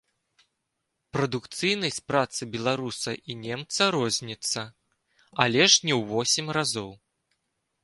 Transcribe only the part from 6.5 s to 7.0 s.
разоў.